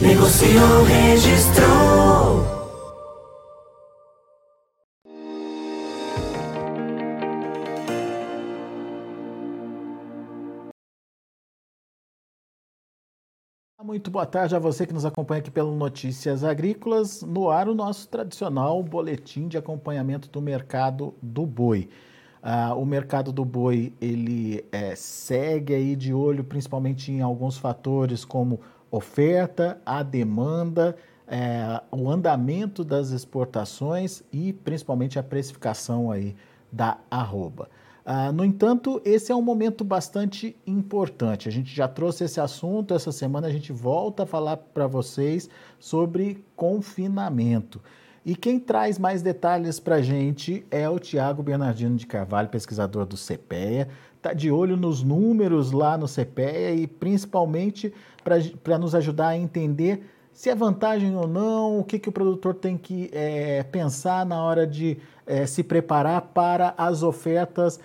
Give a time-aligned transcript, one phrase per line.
[0.00, 2.56] Negociou, registrou.
[13.82, 17.22] Muito boa tarde a você que nos acompanha aqui pelo Notícias Agrícolas.
[17.22, 21.88] No ar, o nosso tradicional boletim de acompanhamento do mercado do boi.
[22.42, 28.24] Ah, o mercado do boi ele é, segue aí de olho principalmente em alguns fatores
[28.24, 36.36] como oferta, a demanda, é, o andamento das exportações e principalmente a precificação aí
[36.70, 37.68] da arroba.
[38.08, 41.48] Ah, no entanto, esse é um momento bastante importante.
[41.48, 45.50] A gente já trouxe esse assunto, essa semana a gente volta a falar para vocês
[45.80, 47.82] sobre confinamento.
[48.24, 53.06] E quem traz mais detalhes para a gente é o Tiago Bernardino de Carvalho, pesquisador
[53.06, 53.88] do CPEA.
[54.16, 57.92] Está de olho nos números lá no CPEA e principalmente
[58.62, 60.04] para nos ajudar a entender
[60.36, 64.42] se é vantagem ou não, o que, que o produtor tem que é, pensar na
[64.42, 67.80] hora de é, se preparar para as ofertas,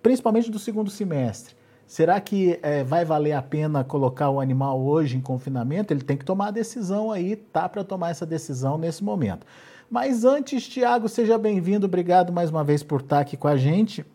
[0.00, 1.56] principalmente do segundo semestre.
[1.88, 5.92] Será que é, vai valer a pena colocar o animal hoje em confinamento?
[5.92, 9.44] Ele tem que tomar a decisão aí, tá para tomar essa decisão nesse momento.
[9.90, 14.06] Mas antes, Tiago, seja bem-vindo, obrigado mais uma vez por estar aqui com a gente.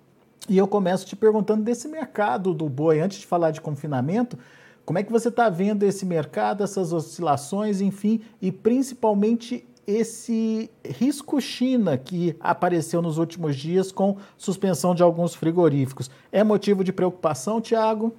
[0.47, 4.37] E eu começo te perguntando desse mercado do boi, antes de falar de confinamento,
[4.85, 11.39] como é que você está vendo esse mercado, essas oscilações, enfim, e principalmente esse risco
[11.41, 16.09] China que apareceu nos últimos dias com suspensão de alguns frigoríficos.
[16.31, 18.13] É motivo de preocupação, Tiago?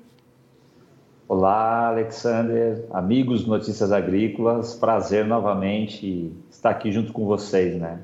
[1.26, 8.00] Olá, Alexander, amigos Notícias Agrícolas, prazer novamente estar aqui junto com vocês, né?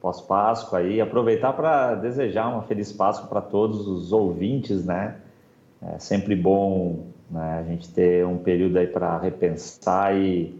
[0.00, 5.16] Pós-Páscoa aí, aproveitar para desejar uma feliz Páscoa para todos os ouvintes, né?
[5.80, 7.58] É sempre bom né?
[7.58, 10.58] A gente ter um período aí para repensar e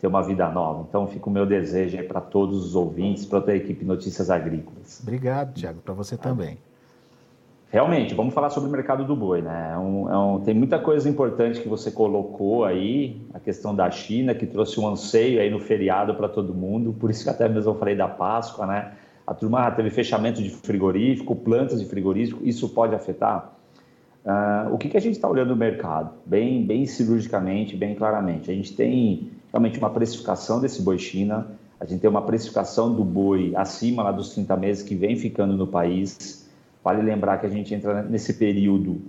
[0.00, 0.84] ter uma vida nova.
[0.88, 4.30] Então, fica o meu desejo aí para todos os ouvintes, para toda a equipe Notícias
[4.30, 5.00] Agrícolas.
[5.02, 6.58] Obrigado, Tiago, para você também.
[7.70, 9.70] Realmente, vamos falar sobre o mercado do boi, né?
[9.72, 13.90] É um, é um, tem muita coisa importante que você colocou aí, a questão da
[13.90, 17.48] China, que trouxe um anseio aí no feriado para todo mundo, por isso que até
[17.48, 18.92] mesmo eu falei da Páscoa, né?
[19.26, 23.54] A turma teve fechamento de frigorífico, plantas de frigorífico, isso pode afetar?
[24.24, 26.12] Uh, o que, que a gente está olhando no mercado?
[26.24, 28.50] Bem, bem cirurgicamente, bem claramente.
[28.50, 31.48] A gente tem realmente uma precificação desse boi China,
[31.80, 35.56] a gente tem uma precificação do boi acima lá dos 30 meses que vem ficando
[35.56, 36.48] no país.
[36.84, 39.00] Vale lembrar que a gente entra nesse período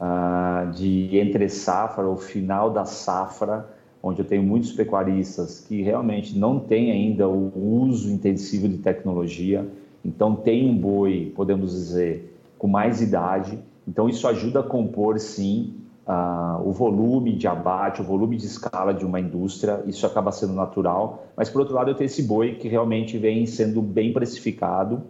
[0.00, 3.68] uh, de entre safra, ou final da safra,
[4.02, 9.66] onde eu tenho muitos pecuaristas que realmente não têm ainda o uso intensivo de tecnologia,
[10.04, 15.74] então tem um boi, podemos dizer, com mais idade, então, isso ajuda a compor, sim,
[16.06, 20.54] uh, o volume de abate, o volume de escala de uma indústria, isso acaba sendo
[20.54, 21.26] natural.
[21.36, 25.02] Mas, por outro lado, eu tenho esse boi que realmente vem sendo bem precificado,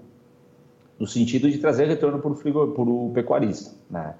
[0.98, 3.72] no sentido de trazer retorno para o pecuarista.
[3.88, 4.14] Né?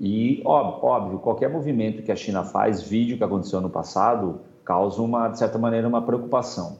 [0.00, 5.28] E, óbvio, qualquer movimento que a China faz, vídeo que aconteceu no passado, causa, uma,
[5.28, 6.78] de certa maneira, uma preocupação.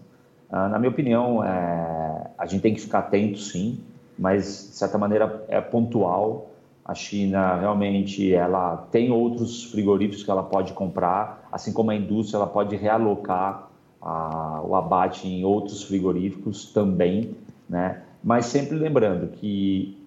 [0.51, 3.81] Uh, na minha opinião, é, a gente tem que ficar atento, sim,
[4.17, 6.52] mas, de certa maneira, é pontual
[6.93, 12.37] a China realmente ela tem outros frigoríficos que ela pode comprar, assim como a indústria
[12.37, 13.69] ela pode realocar
[14.01, 17.35] a, o abate em outros frigoríficos também,
[17.69, 18.03] né?
[18.23, 19.99] Mas sempre lembrando que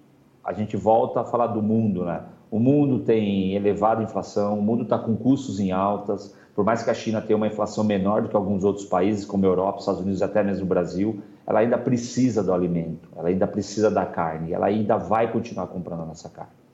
[0.44, 2.22] a gente volta a falar do mundo, né?
[2.50, 6.32] O mundo tem elevada inflação, o mundo está com custos em altas.
[6.54, 9.44] Por mais que a China tenha uma inflação menor do que alguns outros países, como
[9.44, 13.46] a Europa, Estados Unidos até mesmo o Brasil, ela ainda precisa do alimento, ela ainda
[13.46, 16.65] precisa da carne, ela ainda vai continuar comprando a nossa carne.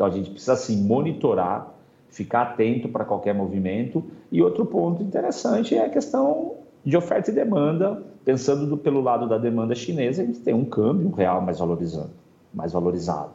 [0.00, 1.74] Então a gente precisa assim monitorar,
[2.08, 4.02] ficar atento para qualquer movimento.
[4.32, 8.02] E outro ponto interessante é a questão de oferta e demanda.
[8.24, 12.12] Pensando do, pelo lado da demanda chinesa, a gente tem um câmbio real mais valorizando,
[12.54, 13.32] mais valorizado.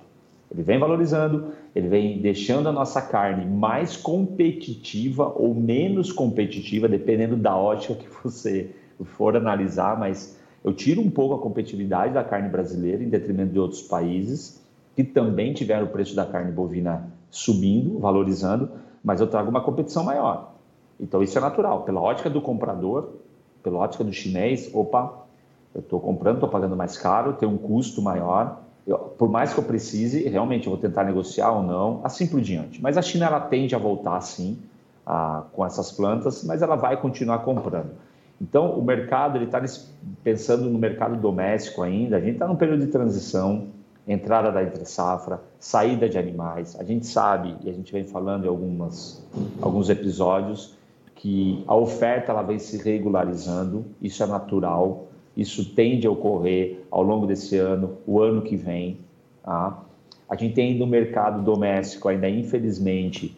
[0.51, 7.35] Ele vem valorizando, ele vem deixando a nossa carne mais competitiva ou menos competitiva, dependendo
[7.35, 8.71] da ótica que você
[9.03, 13.59] for analisar, mas eu tiro um pouco a competitividade da carne brasileira em detrimento de
[13.59, 14.64] outros países
[14.95, 18.69] que também tiveram o preço da carne bovina subindo, valorizando,
[19.03, 20.53] mas eu trago uma competição maior.
[21.00, 21.83] Então isso é natural.
[21.83, 23.09] Pela ótica do comprador,
[23.62, 25.25] pela ótica do chinês, opa,
[25.74, 28.62] eu estou comprando, estou pagando mais caro, tem um custo maior.
[28.88, 32.39] Eu, por mais que eu precise, realmente eu vou tentar negociar ou não, assim por
[32.39, 32.81] diante.
[32.81, 34.57] Mas a China ela tende a voltar sim
[35.06, 37.91] a, com essas plantas, mas ela vai continuar comprando.
[38.41, 39.62] Então o mercado ele está
[40.24, 42.18] pensando no mercado doméstico ainda.
[42.18, 43.68] A gente está num período de transição,
[44.07, 46.75] entrada da entre safra, saída de animais.
[46.80, 49.25] A gente sabe e a gente vem falando em algumas
[49.62, 50.75] alguns episódios
[51.16, 53.86] que a oferta ela vem se regularizando.
[54.02, 55.07] Isso é natural.
[55.36, 59.00] Isso tende a ocorrer ao longo desse ano, o ano que vem.
[59.44, 59.84] Tá?
[60.30, 63.36] A gente tem no mercado doméstico ainda, infelizmente,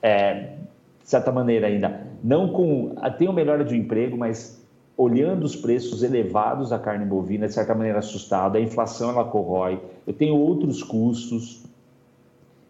[0.00, 0.56] é,
[1.02, 2.94] de certa maneira ainda, não com.
[3.18, 4.61] Tem uma melhora de emprego, mas
[4.96, 9.80] olhando os preços elevados da carne bovina, de certa maneira assustado, a inflação ela corrói,
[10.06, 11.62] eu tenho outros custos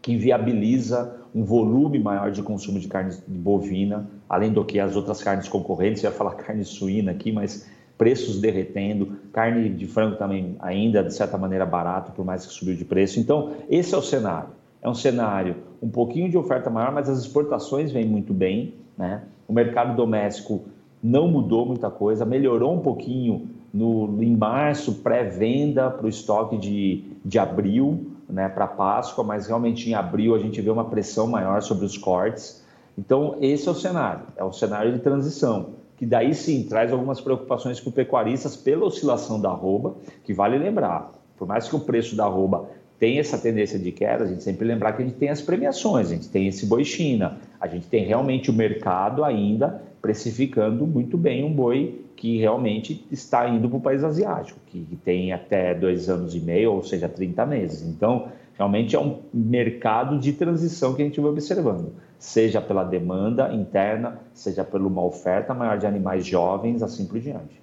[0.00, 5.22] que viabiliza um volume maior de consumo de carne bovina, além do que as outras
[5.22, 7.66] carnes concorrentes, eu ia falar carne suína aqui, mas
[7.96, 12.74] preços derretendo, carne de frango também ainda de certa maneira barato, por mais que subiu
[12.74, 13.20] de preço.
[13.20, 14.50] Então, esse é o cenário.
[14.82, 19.22] É um cenário um pouquinho de oferta maior, mas as exportações vêm muito bem, né?
[19.46, 20.64] O mercado doméstico
[21.02, 27.04] não mudou muita coisa, melhorou um pouquinho no, em março, pré-venda para o estoque de,
[27.24, 31.62] de abril, né, para Páscoa, mas realmente em abril a gente vê uma pressão maior
[31.62, 32.62] sobre os cortes.
[32.96, 37.20] Então, esse é o cenário, é o cenário de transição que daí sim traz algumas
[37.20, 39.94] preocupações os pecuaristas pela oscilação da arroba,
[40.24, 42.68] que vale lembrar, por mais que o preço da arroba
[43.02, 46.06] tenha essa tendência de queda, a gente sempre lembrar que a gente tem as premiações,
[46.06, 51.18] a gente tem esse boi China, a gente tem realmente o mercado ainda precificando muito
[51.18, 56.08] bem um boi que realmente está indo para o país asiático, que tem até dois
[56.08, 57.82] anos e meio, ou seja, 30 meses.
[57.82, 63.52] Então, realmente é um mercado de transição que a gente vai observando seja pela demanda
[63.52, 67.60] interna, seja por uma oferta maior de animais jovens, assim por diante.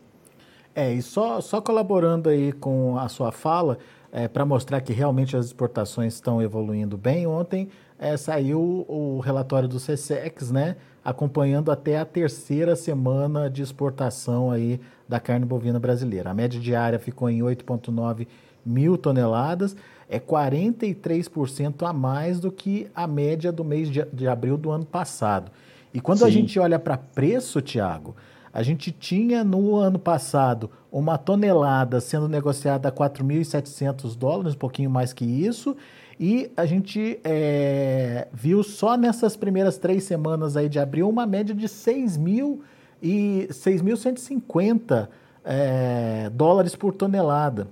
[0.75, 3.77] É, e só, só colaborando aí com a sua fala,
[4.11, 9.67] é, para mostrar que realmente as exportações estão evoluindo bem, ontem é, saiu o relatório
[9.67, 16.31] do CSEX, né, acompanhando até a terceira semana de exportação aí da carne bovina brasileira.
[16.31, 18.27] A média diária ficou em 8,9
[18.65, 19.75] mil toneladas,
[20.07, 24.85] é 43% a mais do que a média do mês de, de abril do ano
[24.85, 25.51] passado.
[25.93, 26.25] E quando Sim.
[26.25, 28.15] a gente olha para preço, Tiago,
[28.53, 34.89] a gente tinha no ano passado uma tonelada sendo negociada a 4.700 dólares, um pouquinho
[34.89, 35.75] mais que isso,
[36.19, 41.55] e a gente é, viu só nessas primeiras três semanas aí de abril uma média
[41.55, 42.59] de 6.000
[43.01, 45.07] e 6.150
[45.45, 47.67] é, dólares por tonelada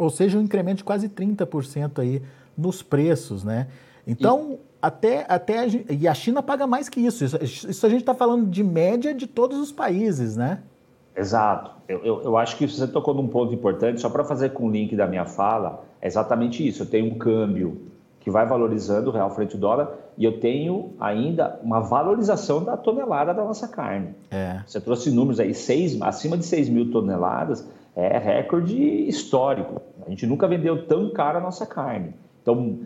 [0.00, 2.22] ou seja, um incremento de quase 30% aí
[2.56, 3.66] nos preços, né?
[4.06, 4.58] Então.
[4.80, 7.24] Até, até a, e a China paga mais que isso.
[7.24, 10.60] Isso, isso a gente está falando de média de todos os países, né?
[11.16, 11.72] Exato.
[11.88, 14.70] Eu, eu, eu, acho que você tocou num ponto importante, só para fazer com o
[14.70, 16.82] link da minha fala, é exatamente isso.
[16.82, 17.90] Eu tenho um câmbio
[18.20, 22.76] que vai valorizando o real frente ao dólar e eu tenho ainda uma valorização da
[22.76, 24.14] tonelada da nossa carne.
[24.30, 24.60] É.
[24.66, 27.66] Você trouxe números aí, seis, acima de 6 mil toneladas,
[27.96, 28.76] é recorde
[29.08, 29.80] histórico.
[30.06, 32.14] A gente nunca vendeu tão caro a nossa carne.
[32.42, 32.80] Então,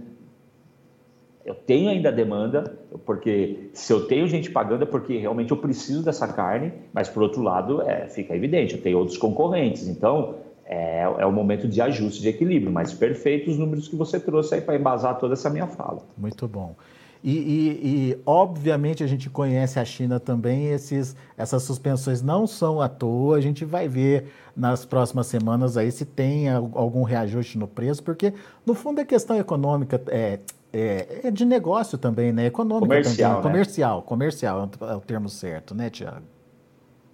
[1.44, 6.02] eu tenho ainda demanda, porque se eu tenho gente pagando é porque realmente eu preciso
[6.02, 9.86] dessa carne, mas por outro lado, é, fica evidente, eu tenho outros concorrentes.
[9.86, 14.18] Então, é, é o momento de ajuste, de equilíbrio, mas perfeito os números que você
[14.18, 16.02] trouxe aí para embasar toda essa minha fala.
[16.16, 16.74] Muito bom.
[17.24, 22.82] E, e, e, obviamente a gente conhece a China também, esses, essas suspensões não são
[22.82, 27.66] à toa, a gente vai ver nas próximas semanas aí se tem algum reajuste no
[27.66, 28.34] preço, porque
[28.66, 30.38] no fundo é questão econômica, é,
[30.70, 32.44] é, é de negócio também, né?
[32.44, 33.36] Econômica comercial, também.
[33.36, 33.42] Né?
[33.42, 36.26] Comercial, comercial é o termo certo, né, Tiago?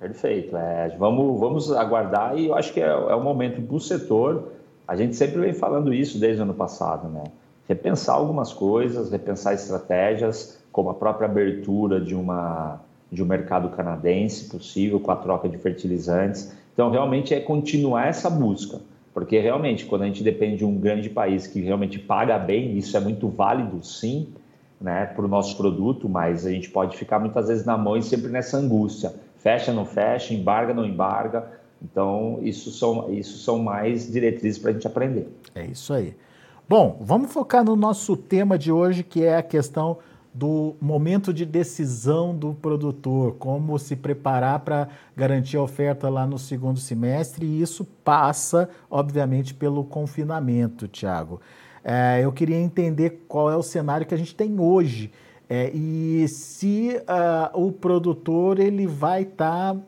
[0.01, 0.57] Perfeito.
[0.57, 4.51] É, vamos, vamos aguardar e eu acho que é, é o momento para o setor.
[4.89, 7.23] A gente sempre vem falando isso desde o ano passado, né?
[7.71, 12.81] Repensar algumas coisas, repensar estratégias, como a própria abertura de, uma,
[13.13, 16.53] de um mercado canadense possível com a troca de fertilizantes.
[16.75, 18.81] Então, realmente é continuar essa busca,
[19.15, 22.97] porque realmente, quando a gente depende de um grande país que realmente paga bem, isso
[22.97, 24.27] é muito válido, sim,
[24.81, 28.03] né, para o nosso produto, mas a gente pode ficar muitas vezes na mão e
[28.03, 29.15] sempre nessa angústia.
[29.39, 31.47] Fecha, não fecha, embarga, não embarga.
[31.81, 35.29] Então, isso são, isso são mais diretrizes para a gente aprender.
[35.55, 36.15] É isso aí.
[36.71, 39.99] Bom, vamos focar no nosso tema de hoje, que é a questão
[40.33, 46.39] do momento de decisão do produtor, como se preparar para garantir a oferta lá no
[46.39, 51.41] segundo semestre, e isso passa, obviamente, pelo confinamento, Tiago.
[51.83, 55.11] É, eu queria entender qual é o cenário que a gente tem hoje
[55.49, 59.81] É, e se uh, o produtor ele vai estar tá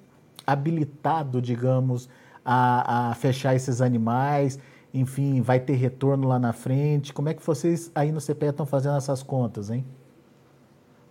[0.44, 2.08] habilitado, digamos,
[2.44, 4.58] a, a fechar esses animais,
[4.92, 7.12] enfim, vai ter retorno lá na frente.
[7.12, 9.84] Como é que vocês aí no CPE estão fazendo essas contas, hein?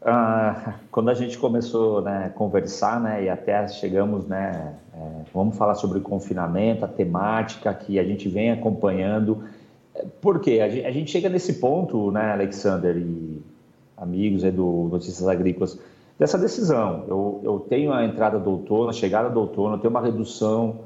[0.03, 5.55] Ah, quando a gente começou né, a conversar, né, e até chegamos, né, é, vamos
[5.55, 9.43] falar sobre o confinamento, a temática que a gente vem acompanhando.
[10.19, 10.59] Por quê?
[10.59, 13.43] A gente, a gente chega nesse ponto, né, Alexander e
[13.95, 15.79] amigos aí do Notícias Agrícolas,
[16.17, 17.05] dessa decisão.
[17.07, 20.79] Eu, eu tenho a entrada do outono, a chegada do outono, eu tenho uma redução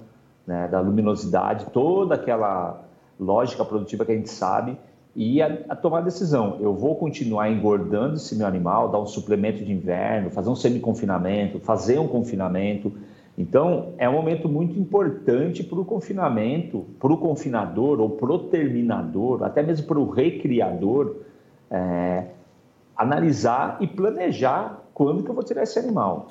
[0.45, 2.85] né, da luminosidade, toda aquela
[3.19, 4.77] lógica produtiva que a gente sabe,
[5.15, 6.57] e a, a, tomar a decisão.
[6.60, 11.60] Eu vou continuar engordando esse meu animal, dar um suplemento de inverno, fazer um semi-confinamento,
[11.60, 12.91] fazer um confinamento.
[13.38, 18.39] Então, é um momento muito importante para o confinamento, para o confinador ou para o
[18.39, 21.15] terminador, até mesmo para o recriador,
[21.72, 22.25] é,
[22.95, 26.29] analisar e planejar quando que eu vou tirar esse animal.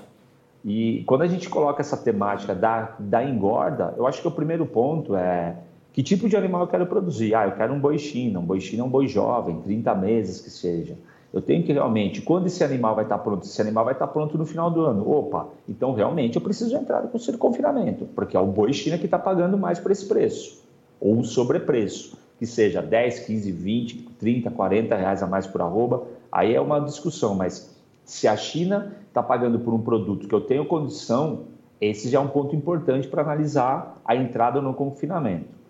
[0.64, 4.64] E quando a gente coloca essa temática da, da engorda, eu acho que o primeiro
[4.64, 5.57] ponto é
[5.95, 7.37] que tipo de animal eu quero produzir?
[7.37, 8.41] Ah, eu quero um boi china.
[8.41, 10.99] Um boi china é um boi jovem, 30 meses que seja.
[11.33, 13.45] Eu tenho que realmente, quando esse animal vai estar pronto?
[13.45, 15.09] Esse animal vai estar pronto no final do ano.
[15.09, 19.05] Opa, então realmente eu preciso entrar com o confinamento, porque é o boi china que
[19.05, 20.65] está pagando mais por esse preço,
[21.01, 26.03] ou um sobrepreço, que seja 10, 15, 20, 30, 40 reais a mais por arroba.
[26.31, 27.73] Aí é uma discussão, mas
[28.05, 31.45] se a China está pagando por um produto que eu tenho condição,
[31.81, 35.63] esse já é um ponto importante para analisar a entrada no confinamento.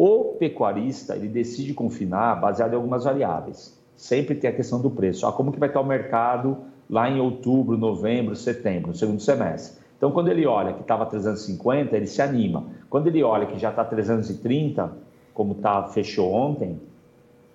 [0.00, 3.76] O pecuarista ele decide confinar baseado em algumas variáveis.
[3.96, 5.26] Sempre tem a questão do preço.
[5.26, 6.56] Ah, como que vai estar o mercado
[6.88, 9.82] lá em outubro, novembro, setembro, no segundo semestre?
[9.96, 12.66] Então, quando ele olha que estava 350, ele se anima.
[12.88, 14.88] Quando ele olha que já está 330,
[15.34, 16.80] como tá, fechou ontem,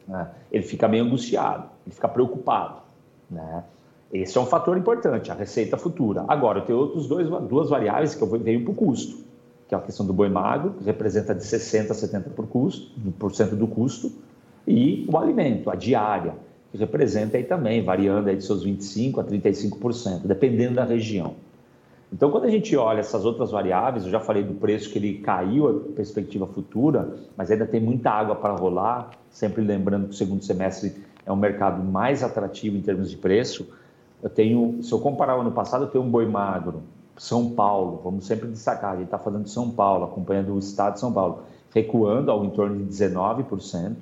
[0.05, 2.81] né, ele fica meio angustiado, ele fica preocupado.
[3.31, 3.63] Né?
[4.11, 6.25] Esse é um fator importante, a receita futura.
[6.27, 9.23] Agora, eu tenho outros dois, duas variáveis que eu venho para o custo,
[9.73, 12.91] que é a questão do boi magro, que representa de 60% a 70% por, custo,
[13.17, 14.11] por cento do custo,
[14.67, 16.35] e o alimento, a diária,
[16.71, 21.35] que representa aí também, variando aí de seus 25% a 35%, dependendo da região.
[22.11, 25.17] Então, quando a gente olha essas outras variáveis, eu já falei do preço que ele
[25.17, 30.17] caiu, a perspectiva futura, mas ainda tem muita água para rolar, sempre lembrando que o
[30.17, 30.93] segundo semestre
[31.25, 33.67] é um mercado mais atrativo em termos de preço,
[34.21, 36.83] eu tenho, se eu comparar o ano passado, eu tenho um boi magro,
[37.17, 40.93] São Paulo, vamos sempre destacar, a gente está falando de São Paulo, acompanhando o estado
[40.93, 41.43] de São Paulo,
[41.73, 43.95] recuando ao em torno de 19%,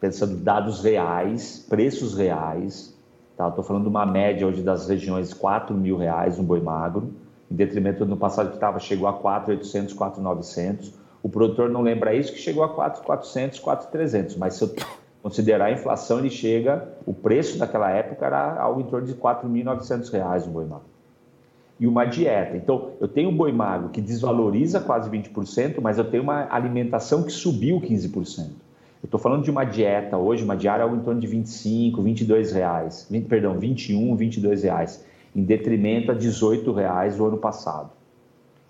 [0.00, 2.96] pensando em dados reais, preços reais,
[3.36, 3.48] tá?
[3.48, 7.12] Estou falando de uma média hoje das regiões 4 mil reais um boi magro,
[7.50, 10.92] em detrimento do passado que estava, chegou a 4.800, 4.900.
[11.22, 14.74] O produtor não lembra isso, que chegou a 4.400, 4.300, mas se eu
[15.22, 19.20] considerar a inflação, ele chega, o preço daquela época era algo em torno de R$
[19.20, 20.92] 4.900 um boi magro.
[21.82, 22.56] E uma dieta.
[22.56, 27.24] Então, eu tenho um boi magro que desvaloriza quase 20%, mas eu tenho uma alimentação
[27.24, 28.38] que subiu 15%.
[28.38, 32.52] Eu estou falando de uma dieta hoje, uma diária algo em torno de 25, 22
[32.52, 37.90] reais, 20, perdão, 21, 22 reais, em detrimento a 18 reais do ano passado.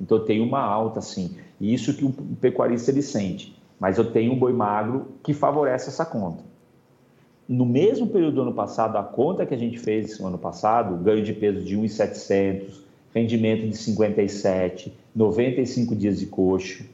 [0.00, 1.36] Então, eu tenho uma alta, sim.
[1.60, 5.88] E isso que o pecuarista ele sente mas eu tenho um boi magro que favorece
[5.88, 6.44] essa conta.
[7.48, 11.02] No mesmo período do ano passado, a conta que a gente fez no ano passado,
[11.02, 12.81] ganho de peso de 1,700,
[13.14, 16.84] rendimento de 57, 95 dias de coxo,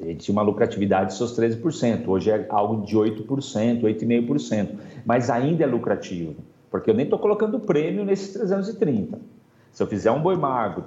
[0.00, 4.68] gente tinha uma lucratividade de seus 13%, hoje é algo de 8%, 8,5%,
[5.04, 6.34] mas ainda é lucrativo,
[6.70, 9.18] porque eu nem estou colocando prêmio nesses 330.
[9.72, 10.84] Se eu fizer um boi magro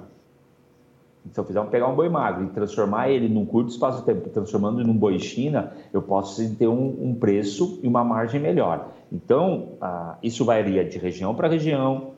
[1.32, 4.28] se eu fizer pegar um boi magro e transformar ele num curto espaço de tempo,
[4.30, 8.88] transformando num boi China, eu posso ter um, um preço e uma margem melhor.
[9.12, 12.12] Então, ah, isso varia de região para região,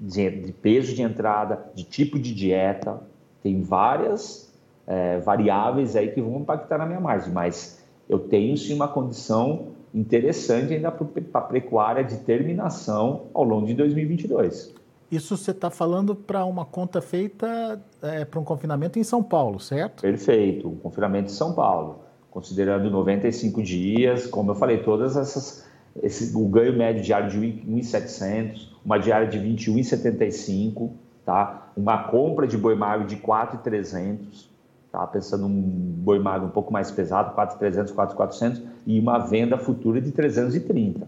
[0.00, 3.00] de, de, peso de entrada, de tipo de dieta.
[3.42, 4.52] Tem várias
[4.86, 9.68] é, variáveis aí que vão impactar na minha margem, mas eu tenho sim uma condição
[9.94, 14.74] interessante ainda para a pecuária de terminação ao longo de 2022.
[15.10, 19.60] Isso você está falando para uma conta feita é, para um confinamento em São Paulo,
[19.60, 20.02] certo?
[20.02, 22.00] Perfeito, um confinamento em São Paulo,
[22.30, 25.64] considerando 95 dias, como eu falei, todas essas,
[26.02, 30.90] esse, o ganho médio diário de 1.700, uma diária de 21,75,
[31.24, 31.70] tá?
[31.76, 34.50] Uma compra de boi magro de 4,300,
[34.92, 35.06] tá?
[35.06, 40.12] Pensando um boi magro um pouco mais pesado, 4,300, 4,400 e uma venda futura de
[40.12, 41.06] 330.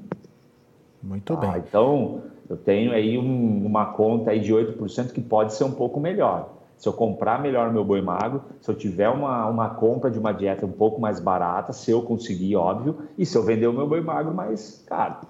[1.02, 1.40] Muito tá?
[1.40, 1.62] bem.
[1.66, 6.00] Então, eu tenho aí um, uma conta aí de 8% que pode ser um pouco
[6.00, 6.58] melhor.
[6.78, 10.32] Se eu comprar melhor meu boi magro, se eu tiver uma, uma compra de uma
[10.32, 13.87] dieta um pouco mais barata, se eu conseguir, óbvio, e se eu vender o meu
[13.87, 15.26] boi magro mais caro.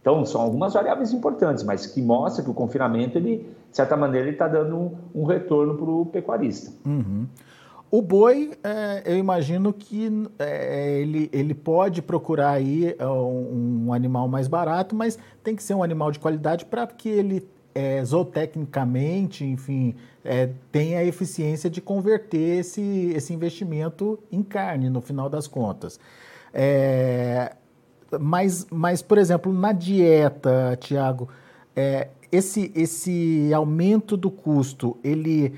[0.00, 4.26] Então, são algumas variáveis importantes, mas que mostra que o confinamento, ele, de certa maneira,
[4.26, 6.72] ele está dando um, um retorno para o pecuarista.
[6.84, 7.26] Uhum.
[7.90, 13.92] O boi, é, eu imagino que é, ele, ele pode procurar aí é, um, um,
[13.92, 18.04] animal mais barato, mas tem que ser um animal de qualidade para que ele é,
[18.04, 25.28] zootecnicamente, enfim, é, tenha a eficiência de converter esse, esse investimento em carne, no final
[25.28, 25.98] das contas.
[26.52, 27.54] É,
[28.18, 31.28] mas, mas, por exemplo, na dieta, Tiago,
[31.76, 35.54] é, esse, esse aumento do custo, ele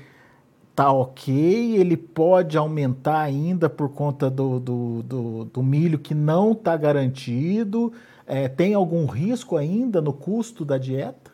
[0.75, 6.53] tá ok, ele pode aumentar ainda por conta do, do, do, do milho que não
[6.53, 7.93] está garantido.
[8.25, 11.32] É, tem algum risco ainda no custo da dieta?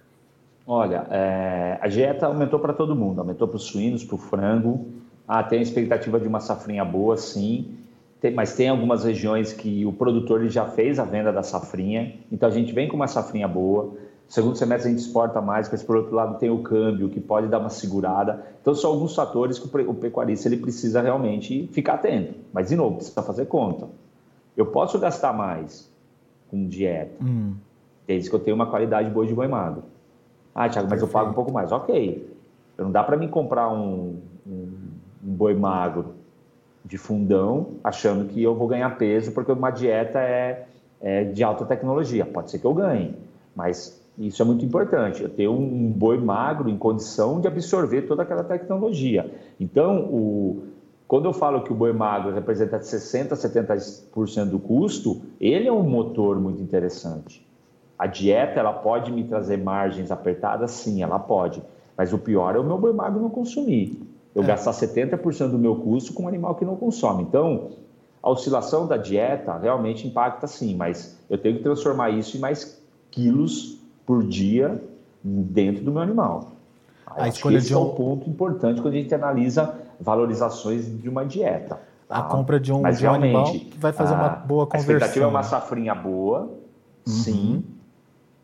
[0.72, 4.86] Olha, é, a dieta aumentou para todo mundo, aumentou para os suínos, para o frango.
[5.28, 7.76] Ah, tem a expectativa de uma safrinha boa, sim.
[8.22, 12.14] Tem, mas tem algumas regiões que o produtor ele já fez a venda da safrinha,
[12.32, 13.96] então a gente vem com uma safrinha boa.
[14.28, 17.48] Segundo semestre a gente exporta mais, mas por outro lado tem o câmbio que pode
[17.48, 18.46] dar uma segurada.
[18.62, 22.36] Então são alguns fatores que o pecuarista ele precisa realmente ficar atento.
[22.54, 23.88] Mas de novo, precisa fazer conta.
[24.56, 25.92] Eu posso gastar mais
[26.48, 27.56] com dieta, hum.
[28.06, 29.84] desde que eu tenha uma qualidade boa de boi magro.
[30.54, 31.72] Ah, Thiago, mas eu pago um pouco mais.
[31.72, 32.36] Ok.
[32.78, 34.68] Não dá para mim comprar um, um,
[35.26, 36.16] um boi magro
[36.84, 40.66] de fundão achando que eu vou ganhar peso porque uma dieta é,
[41.02, 42.26] é de alta tecnologia.
[42.26, 43.16] Pode ser que eu ganhe,
[43.56, 48.24] mas isso é muito importante, eu ter um boi magro em condição de absorver toda
[48.24, 49.34] aquela tecnologia.
[49.58, 50.64] Então, o,
[51.08, 55.72] quando eu falo que o boi magro representa 60% a 70% do custo, ele é
[55.72, 57.48] um motor muito interessante.
[58.00, 60.72] A dieta, ela pode me trazer margens apertadas?
[60.72, 61.62] Sim, ela pode.
[61.98, 64.02] Mas o pior é o meu boi magro não consumir.
[64.34, 64.46] Eu é.
[64.46, 67.24] gastar 70% do meu custo com um animal que não consome.
[67.24, 67.72] Então,
[68.24, 72.82] a oscilação da dieta realmente impacta sim, mas eu tenho que transformar isso em mais
[73.12, 74.82] quilos por dia
[75.22, 76.52] dentro do meu animal.
[77.06, 77.80] A escolha esse de um...
[77.80, 81.82] é um ponto importante quando a gente analisa valorizações de uma dieta.
[82.08, 82.20] Tá?
[82.20, 84.94] A compra de um, Mas, de um animal que vai fazer uma boa conversão.
[84.94, 86.50] A expectativa é uma safrinha boa, uhum.
[87.06, 87.64] sim,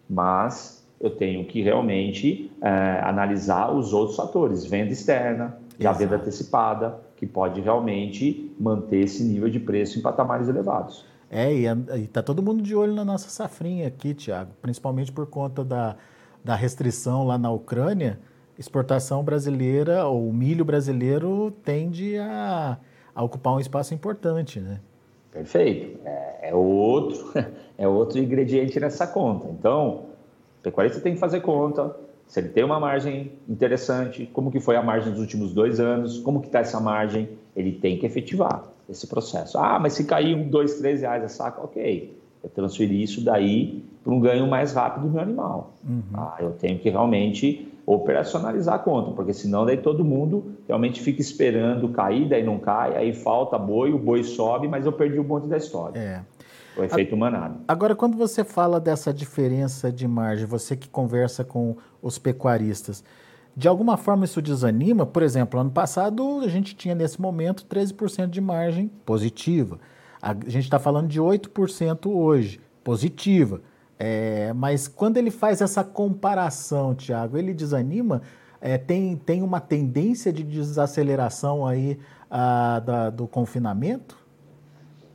[0.10, 7.00] mas eu tenho que realmente é, analisar os outros fatores, venda externa, a venda antecipada,
[7.16, 11.06] que pode realmente manter esse nível de preço em patamares elevados.
[11.30, 11.66] É, e
[12.04, 15.96] está todo mundo de olho na nossa safrinha aqui, Tiago, principalmente por conta da,
[16.44, 18.20] da restrição lá na Ucrânia.
[18.58, 22.78] Exportação brasileira, ou milho brasileiro, tende a,
[23.14, 24.80] a ocupar um espaço importante, né?
[25.36, 26.00] Perfeito.
[26.06, 27.34] É, é, outro,
[27.78, 29.50] é outro ingrediente nessa conta.
[29.50, 30.06] Então,
[30.60, 31.94] o pecuarista tem que fazer conta,
[32.26, 36.20] se ele tem uma margem interessante, como que foi a margem dos últimos dois anos,
[36.20, 39.58] como que está essa margem, ele tem que efetivar esse processo.
[39.58, 42.18] Ah, mas se cair um, dois, três reais a saca, ok.
[42.42, 45.74] Eu transferi isso daí para um ganho mais rápido do meu animal.
[45.84, 46.02] Uhum.
[46.14, 51.22] Ah, eu tenho que realmente operacionalizar a conta, porque senão daí todo mundo realmente fica
[51.22, 55.24] esperando cair, daí não cai, aí falta boi, o boi sobe, mas eu perdi o
[55.24, 56.00] bonde da história.
[56.00, 56.22] É.
[56.78, 57.60] O efeito manado.
[57.68, 63.02] Agora, quando você fala dessa diferença de margem, você que conversa com os pecuaristas,
[63.56, 65.06] de alguma forma isso desanima?
[65.06, 69.80] Por exemplo, ano passado a gente tinha nesse momento 13% de margem positiva.
[70.22, 73.62] A gente está falando de 8% hoje, positiva.
[73.98, 78.22] É, mas quando ele faz essa comparação, Tiago, ele desanima?
[78.60, 84.18] É, tem, tem uma tendência de desaceleração aí a, da, do confinamento?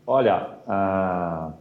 [0.06, 1.52] Olha, ah,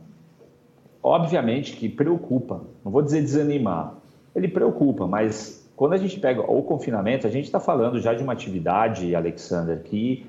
[1.01, 2.61] obviamente que preocupa.
[2.83, 3.95] Não vou dizer desanimar.
[4.35, 8.23] Ele preocupa, mas quando a gente pega o confinamento, a gente está falando já de
[8.23, 10.28] uma atividade, Alexander, que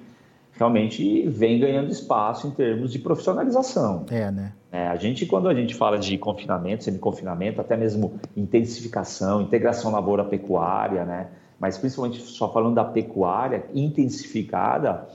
[0.61, 4.05] realmente vem ganhando espaço em termos de profissionalização.
[4.11, 4.53] É, né?
[4.71, 11.07] É, a gente, quando a gente fala de confinamento, semi-confinamento, até mesmo intensificação, integração lavoura-pecuária,
[11.07, 11.29] né?
[11.59, 15.09] Mas principalmente só falando da pecuária intensificada,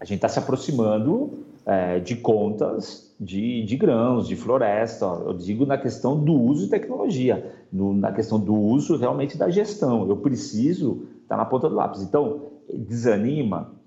[0.00, 5.04] a gente está se aproximando é, de contas de, de, grãos, de floresta.
[5.04, 9.50] Eu digo na questão do uso de tecnologia, no, na questão do uso realmente da
[9.50, 10.08] gestão.
[10.08, 12.00] Eu preciso estar tá na ponta do lápis.
[12.02, 13.81] Então, desanima?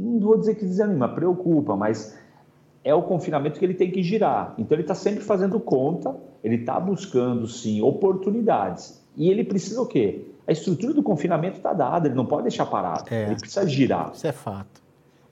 [0.00, 2.18] Não vou dizer que desanima, preocupa, mas
[2.82, 4.54] é o confinamento que ele tem que girar.
[4.58, 9.04] Então, ele está sempre fazendo conta, ele está buscando, sim, oportunidades.
[9.16, 10.26] E ele precisa o quê?
[10.46, 13.04] A estrutura do confinamento está dada, ele não pode deixar parado.
[13.10, 14.10] É, ele precisa girar.
[14.14, 14.82] Isso é fato.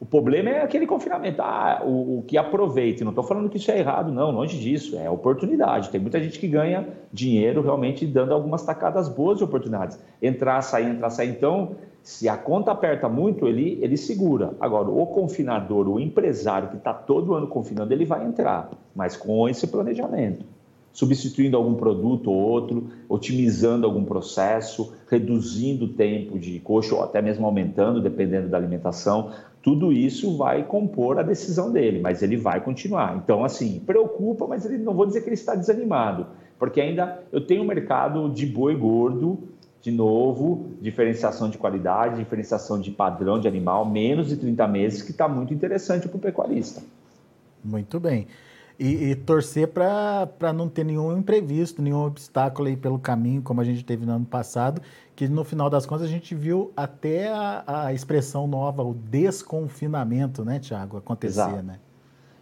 [0.00, 3.02] O problema é aquele confinamento, ah, o, o que aproveite.
[3.02, 4.96] Não estou falando que isso é errado, não, longe disso.
[4.96, 5.90] É oportunidade.
[5.90, 9.98] Tem muita gente que ganha dinheiro realmente dando algumas tacadas boas de oportunidades.
[10.22, 11.30] Entrar, sair, entrar, sair.
[11.30, 14.54] Então, se a conta aperta muito, ele, ele segura.
[14.60, 19.48] Agora, o confinador, o empresário que está todo ano confinando, ele vai entrar, mas com
[19.48, 20.44] esse planejamento.
[20.92, 27.22] substituindo algum produto ou outro, otimizando algum processo, reduzindo o tempo de coxo ou até
[27.22, 29.30] mesmo aumentando, dependendo da alimentação.
[29.62, 33.16] Tudo isso vai compor a decisão dele, mas ele vai continuar.
[33.16, 36.26] Então, assim, preocupa, mas ele não vou dizer que ele está desanimado,
[36.58, 39.38] porque ainda eu tenho um mercado de boi gordo,
[39.80, 45.12] de novo, diferenciação de qualidade, diferenciação de padrão de animal, menos de 30 meses, que
[45.12, 46.82] está muito interessante para o pecuarista.
[47.64, 48.26] Muito bem.
[48.78, 53.64] E, e torcer para não ter nenhum imprevisto, nenhum obstáculo aí pelo caminho, como a
[53.64, 54.80] gente teve no ano passado,
[55.16, 60.44] que no final das contas a gente viu até a, a expressão nova, o desconfinamento,
[60.44, 61.62] né, Tiago, acontecer, Exato.
[61.62, 61.80] né?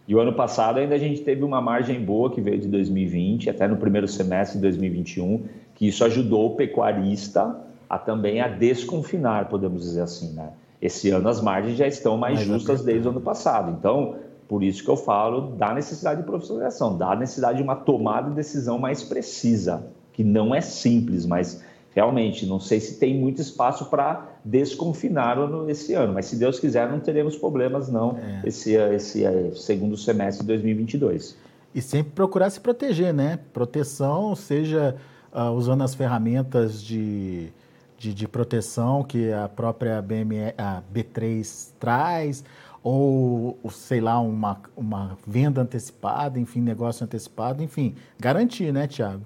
[0.07, 3.49] E o ano passado ainda a gente teve uma margem boa que veio de 2020,
[3.49, 5.43] até no primeiro semestre de 2021,
[5.75, 10.51] que isso ajudou o pecuarista a também a desconfinar, podemos dizer assim, né?
[10.81, 13.75] Esse ano as margens já estão mais, mais justas desde o ano passado.
[13.77, 14.15] Então,
[14.47, 18.35] por isso que eu falo da necessidade de profissionalização, da necessidade de uma tomada de
[18.35, 21.61] decisão mais precisa, que não é simples, mas
[21.93, 26.89] realmente não sei se tem muito espaço para desconfinar esse ano, mas se Deus quiser
[26.89, 28.47] não teremos problemas não é.
[28.47, 31.35] esse, esse é, segundo semestre de 2022.
[31.73, 33.39] E sempre procurar se proteger, né?
[33.51, 34.95] Proteção, seja
[35.33, 37.49] uh, usando as ferramentas de,
[37.97, 42.43] de, de, proteção que a própria BME, a B3 traz,
[42.89, 49.23] ou, sei lá, uma, uma venda antecipada, enfim, negócio antecipado, enfim, garantir, né, Tiago?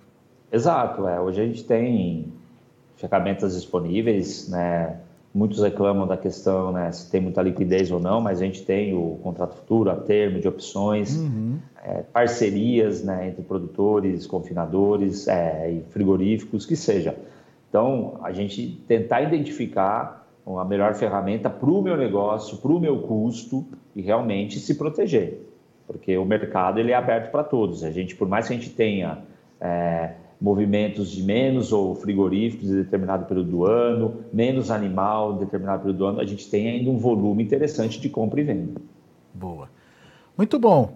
[0.51, 1.21] Exato, é.
[1.21, 2.33] Hoje a gente tem
[2.97, 4.97] ferramentas disponíveis, né?
[5.31, 8.95] Muitos reclamam da questão, né, se tem muita liquidez ou não, mas a gente tem
[8.95, 11.59] o contrato futuro, a termo de opções, uhum.
[11.83, 17.15] é, parcerias, né, entre produtores, confinadores é, e frigoríficos, que seja.
[17.69, 22.99] Então, a gente tentar identificar a melhor ferramenta para o meu negócio, para o meu
[23.01, 25.45] custo e realmente se proteger,
[25.87, 27.83] porque o mercado ele é aberto para todos.
[27.83, 29.19] A gente, por mais que a gente tenha
[29.59, 35.81] é, movimentos de menos ou frigoríficos em determinado período do ano, menos animal em determinado
[35.83, 38.81] período do ano, a gente tem ainda um volume interessante de compra e venda.
[39.33, 39.69] Boa.
[40.35, 40.93] Muito bom.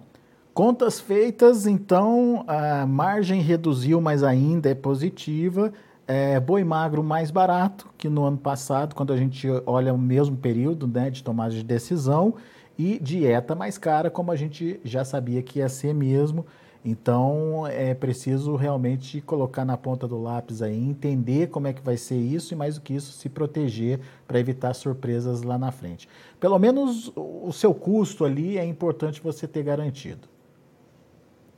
[0.53, 5.71] Contas feitas, então a margem reduziu, mas ainda é positiva
[6.07, 10.37] é, boi magro mais barato que no ano passado, quando a gente olha o mesmo
[10.37, 12.35] período né, de tomada de decisão,
[12.77, 16.45] e dieta mais cara, como a gente já sabia que ia ser mesmo.
[16.83, 21.97] Então é preciso realmente colocar na ponta do lápis aí, entender como é que vai
[21.97, 26.07] ser isso e mais do que isso, se proteger para evitar surpresas lá na frente.
[26.39, 30.27] Pelo menos o seu custo ali é importante você ter garantido.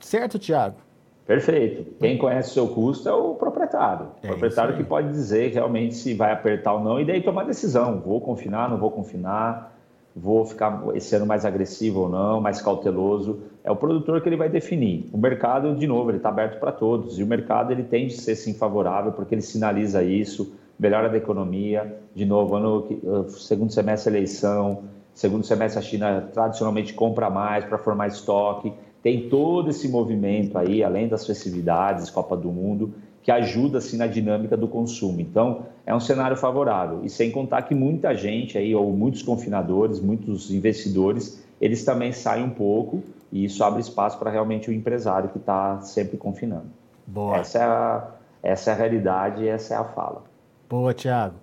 [0.00, 0.87] Certo, Tiago?
[1.28, 1.84] Perfeito.
[2.00, 4.06] Quem conhece o seu custo é o proprietário.
[4.22, 7.44] O é proprietário que pode dizer realmente se vai apertar ou não e daí tomar
[7.44, 8.00] decisão.
[8.00, 9.76] Vou confinar, não vou confinar,
[10.16, 13.40] vou ficar esse ano mais agressivo ou não, mais cauteloso.
[13.62, 15.06] É o produtor que ele vai definir.
[15.12, 18.18] O mercado, de novo, ele está aberto para todos e o mercado ele tende a
[18.18, 21.94] ser sim favorável porque ele sinaliza isso, melhora da economia.
[22.14, 28.06] De novo, ano segundo semestre eleição, segundo semestre a China tradicionalmente compra mais para formar
[28.06, 33.96] estoque tem todo esse movimento aí, além das festividades, Copa do Mundo, que ajuda assim
[33.96, 35.20] na dinâmica do consumo.
[35.20, 37.04] Então, é um cenário favorável.
[37.04, 42.44] E sem contar que muita gente aí, ou muitos confinadores, muitos investidores, eles também saem
[42.44, 46.66] um pouco e isso abre espaço para realmente o empresário que está sempre confinando.
[47.06, 47.36] Boa.
[47.36, 48.08] Essa é, a,
[48.42, 50.24] essa é a realidade e essa é a fala.
[50.68, 51.36] Boa, Tiago.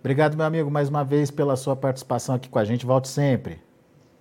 [0.00, 2.86] Obrigado, meu amigo, mais uma vez pela sua participação aqui com a gente.
[2.86, 3.69] Volte sempre.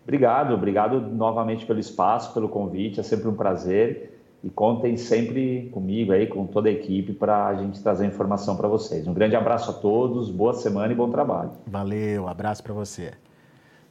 [0.09, 4.19] Obrigado, obrigado novamente pelo espaço, pelo convite, é sempre um prazer.
[4.43, 8.67] E contem sempre comigo aí, com toda a equipe, para a gente trazer informação para
[8.67, 9.07] vocês.
[9.07, 11.51] Um grande abraço a todos, boa semana e bom trabalho.
[11.67, 13.11] Valeu, abraço para você.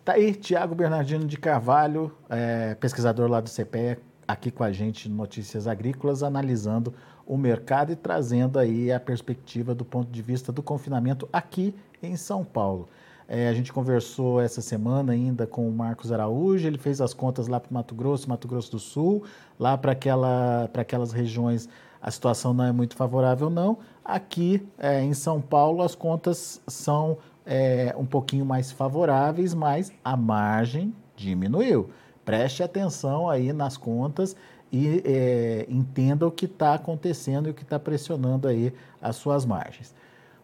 [0.05, 5.09] Tá aí, Tiago Bernardino de Carvalho, é, pesquisador lá do CPE, aqui com a gente
[5.09, 6.93] no Notícias Agrícolas, analisando
[7.25, 12.17] o mercado e trazendo aí a perspectiva do ponto de vista do confinamento aqui em
[12.17, 12.89] São Paulo.
[13.29, 17.47] É, a gente conversou essa semana ainda com o Marcos Araújo, ele fez as contas
[17.47, 19.23] lá para o Mato Grosso, Mato Grosso do Sul,
[19.59, 21.69] lá para aquela, aquelas regiões
[22.01, 23.79] a situação não é muito favorável, não.
[24.05, 30.17] Aqui é, em São Paulo as contas são é, um pouquinho mais favoráveis, mas a
[30.17, 31.91] margem diminuiu.
[32.25, 34.37] Preste atenção aí nas contas
[34.71, 39.45] e é, entenda o que está acontecendo e o que está pressionando aí as suas
[39.45, 39.95] margens.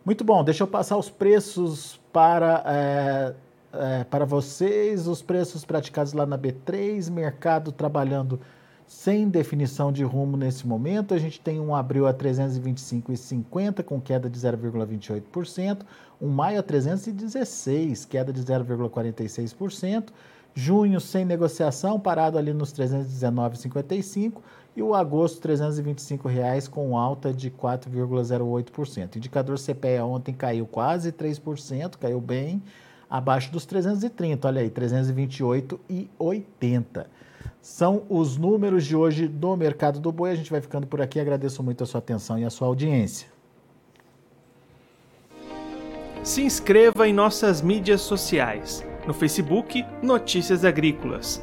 [0.05, 3.35] Muito bom, deixa eu passar os preços para, é,
[3.73, 8.39] é, para vocês, os preços praticados lá na B3, mercado trabalhando
[8.87, 11.15] sem definição de rumo nesse momento.
[11.15, 15.81] A gente tem um abril a 325,50 com queda de 0,28%,
[16.21, 20.09] um maio a 316, queda de 0,46%,
[20.55, 24.35] junho sem negociação, parado ali nos 319,55
[24.77, 29.17] e o agosto R$ 325,00 com alta de 4,08%.
[29.17, 32.63] Indicador CPEA ontem caiu quase 3%, caiu bem,
[33.09, 37.07] abaixo dos 330, olha aí, 328,80.
[37.61, 40.33] São os números de hoje do mercado do boi.
[40.33, 41.19] A gente vai ficando por aqui.
[41.19, 43.27] Agradeço muito a sua atenção e a sua audiência.
[46.23, 48.85] Se inscreva em nossas mídias sociais.
[49.07, 51.43] No Facebook, Notícias Agrícolas.